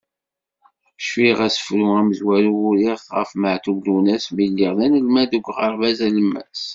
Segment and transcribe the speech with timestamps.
[0.99, 6.61] Cfiɣ, asefru amezwaru, uriɣ-t ɣef Meɛtub Lwennas mi lliɣ d anelmad deg uɣerbaz alemmas.